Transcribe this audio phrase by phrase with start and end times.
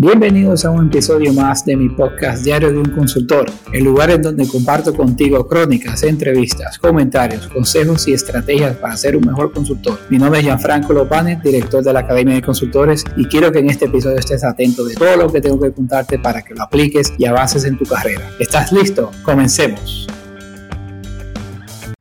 [0.00, 4.22] Bienvenidos a un episodio más de mi podcast Diario de un Consultor, el lugar en
[4.22, 9.98] donde comparto contigo crónicas, entrevistas, comentarios, consejos y estrategias para ser un mejor consultor.
[10.08, 13.70] Mi nombre es Gianfranco Lopane, director de la Academia de Consultores, y quiero que en
[13.70, 17.12] este episodio estés atento de todo lo que tengo que contarte para que lo apliques
[17.18, 18.30] y avances en tu carrera.
[18.38, 19.10] ¿Estás listo?
[19.24, 20.06] Comencemos.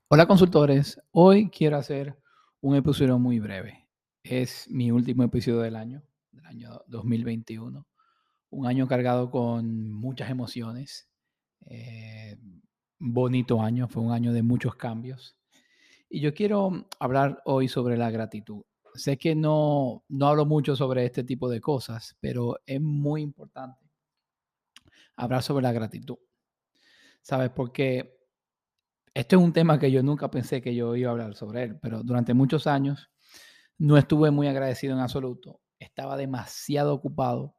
[0.07, 2.15] Hola consultores, hoy quiero hacer
[2.61, 3.87] un episodio muy breve.
[4.21, 6.03] Es mi último episodio del año
[6.47, 7.85] año 2021.
[8.49, 11.09] Un año cargado con muchas emociones.
[11.65, 12.37] Eh,
[12.99, 15.37] bonito año, fue un año de muchos cambios.
[16.09, 18.63] Y yo quiero hablar hoy sobre la gratitud.
[18.95, 23.91] Sé que no, no hablo mucho sobre este tipo de cosas, pero es muy importante
[25.15, 26.17] hablar sobre la gratitud.
[27.21, 27.49] ¿Sabes?
[27.49, 28.17] Porque
[29.13, 31.79] este es un tema que yo nunca pensé que yo iba a hablar sobre él,
[31.81, 33.11] pero durante muchos años
[33.77, 37.57] no estuve muy agradecido en absoluto estaba demasiado ocupado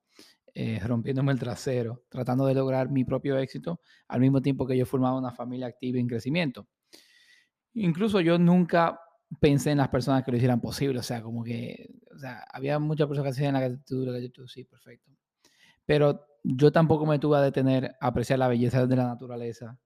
[0.60, 4.87] eh, rompiéndome el trasero, tratando de lograr mi propio éxito, al mismo tiempo que yo
[4.87, 6.66] formaba una familia activa en crecimiento.
[7.74, 8.98] Incluso yo nunca
[9.40, 11.90] pensé en las personas que lo hicieran posible, o sea, como que,
[12.52, 15.12] había muchas personas que hacían la gratitud, la gratitud, sí, perfecto.
[15.87, 19.78] Pero yo tampoco me tuve a detener a apreciar la belleza de la naturaleza,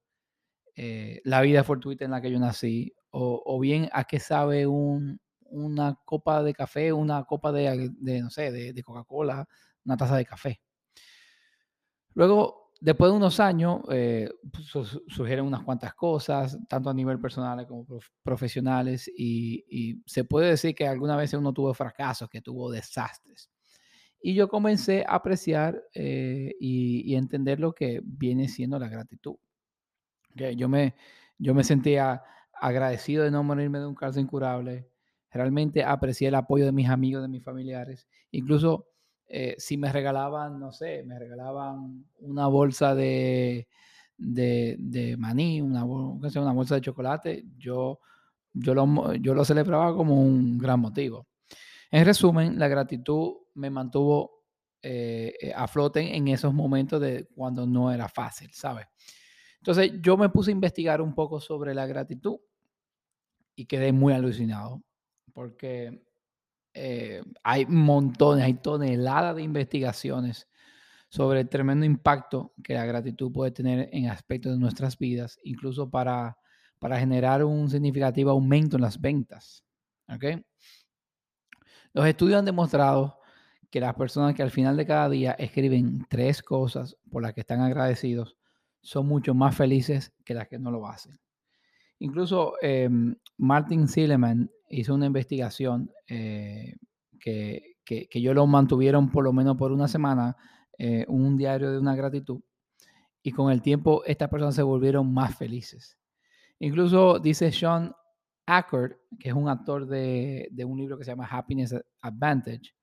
[0.75, 4.67] eh, la vida fortuita en la que yo nací, o, o bien a qué sabe
[4.67, 5.20] un,
[5.53, 9.47] una copa de café, una copa de, no sé, de, Coca-Cola,
[9.84, 10.61] una taza de café.
[12.14, 14.98] Luego, después de unos años, eh, pues,
[15.41, 17.86] unas cuantas cosas, tanto a nivel personal como
[18.23, 23.50] profesionales, y, se puede decir que alguna vez uno tuvo fracasos, que tuvo desastres.
[24.20, 29.36] Y yo comencé a apreciar eh, y, entender lo que viene siendo la gratitud.
[30.34, 30.95] Yo, me,
[31.39, 32.23] yo me sentía
[32.62, 34.89] agradecido de no morirme de un cáncer incurable,
[35.33, 38.07] Realmente aprecié el apoyo de mis amigos, de mis familiares.
[38.33, 38.89] Incluso
[39.27, 43.67] eh, si me regalaban, no sé, me regalaban una bolsa de,
[44.19, 48.01] de, maní, una, bolsa de chocolate, yo,
[48.53, 51.29] yo, lo, yo lo celebraba como un gran motivo.
[51.91, 54.42] En resumen, la gratitud me mantuvo
[54.83, 58.87] eh, eh, a flote en esos momentos de cuando no era fácil, ¿sabes?
[59.59, 62.37] Entonces yo me puse a investigar un poco sobre la gratitud
[63.55, 64.83] y quedé muy alucinado
[65.33, 66.03] porque
[66.75, 70.49] eh, hay montones, hay toneladas de investigaciones
[71.09, 75.91] sobre el tremendo impacto que la gratitud puede tener en aspectos de nuestras vidas, incluso
[75.91, 76.39] para,
[76.79, 79.63] para generar un significativo aumento en las ventas.
[81.93, 83.19] Los estudios han demostrado
[83.71, 87.41] que las personas que al final de cada día escriben tres cosas por las que
[87.41, 88.37] están agradecidos
[88.83, 91.19] son mucho más felices que las que no lo hacen.
[91.99, 96.77] Incluso em, Martin Silliman hizo una investigación eh,
[97.21, 100.37] que, que, yo lo mantuvieron por lo menos por una semana,
[100.79, 102.41] eh, un diario de una gratitud,
[103.23, 105.99] y con el tiempo estas personas se volvieron más felices.
[106.59, 107.93] Incluso dice Sean
[108.47, 112.75] Ackert, que es un actor de, de un libro que se llama Happiness Advantage,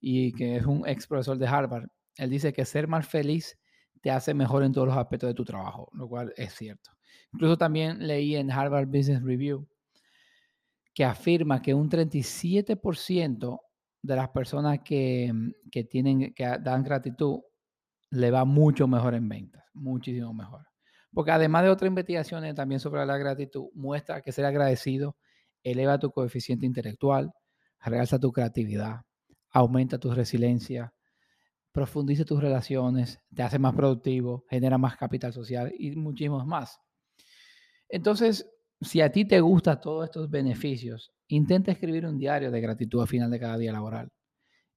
[0.00, 3.58] y que es un ex profesor de Harvard, él dice que ser más feliz
[4.00, 6.90] te hace mejor en todos los aspectos de tu trabajo, lo cual es cierto.
[7.32, 9.66] Incluso también leí en Harvard Business Review
[10.98, 13.60] que afirma que un 37%
[14.02, 15.32] de las personas que,
[15.70, 17.38] que, tienen, que dan gratitud
[18.10, 20.66] le va mucho mejor en ventas, muchísimo mejor.
[21.12, 25.16] Porque además de otras investigaciones también sobre la gratitud, muestra que ser agradecido
[25.62, 27.30] eleva tu coeficiente intelectual,
[27.78, 29.02] realza tu creatividad,
[29.50, 30.92] aumenta tu resiliencia,
[31.70, 36.80] profundiza tus relaciones, te hace más productivo, genera más capital social y muchísimos más.
[37.88, 38.50] Entonces,
[38.80, 43.08] si a ti te gustan todos estos beneficios, intenta escribir un diario de gratitud al
[43.08, 44.10] final de cada día laboral.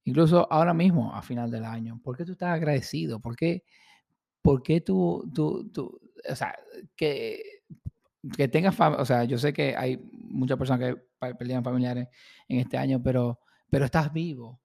[0.04, 2.00] Incluso ahora mismo, a final del año.
[2.02, 3.20] ¿Por qué tú estás agradecido?
[3.20, 3.64] ¿Por qué,
[4.42, 6.54] por qué tú, tú, tú, o sea,
[6.96, 7.62] que,
[8.36, 12.08] que tengas, o sea, yo sé que hay muchas personas que pelean familiares
[12.48, 14.60] en este año, pero, pero estás vivo,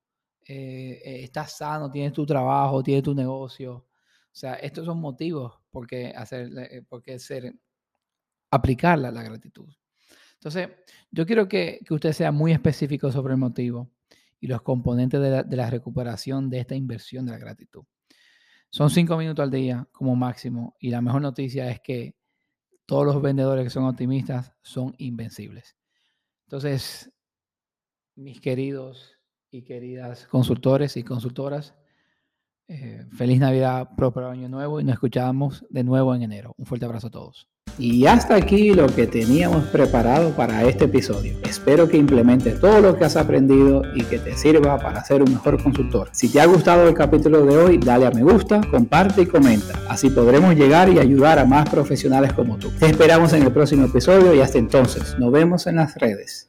[0.47, 3.73] eh, eh, estás sano, tienes tu trabajo, tienes tu negocio.
[3.75, 7.53] O sea, estos son motivos por qué hacer, eh, por qué ser
[8.51, 9.67] aplicarla la gratitud.
[10.35, 10.69] Entonces,
[11.11, 13.91] yo quiero que, usted sea muy específico sobre el motivo
[14.39, 17.83] y los componentes de la, recuperación de esta inversión de la gratitud.
[18.69, 22.15] Son cinco minutos al día como máximo y la mejor noticia es que
[22.85, 25.75] todos los vendedores que son optimistas son invencibles.
[26.45, 27.11] Entonces,
[28.15, 29.17] mis queridos
[29.49, 31.75] y queridas consultores y consultoras,
[32.69, 36.53] Eh, feliz Navidad, próspero año nuevo y nos escuchamos de nuevo en enero.
[36.57, 37.47] Un fuerte abrazo a todos.
[37.79, 41.37] Y hasta aquí lo que teníamos preparado para este episodio.
[41.43, 45.31] Espero que implementes todo lo que has aprendido y que te sirva para ser un
[45.31, 46.09] mejor consultor.
[46.11, 49.79] Si te ha gustado el capítulo de hoy, dale a me gusta, comparte y comenta.
[49.87, 52.71] Así podremos llegar y ayudar a más profesionales como tú.
[52.79, 56.45] Te esperamos en el próximo episodio y hasta entonces, nos vemos en las redes.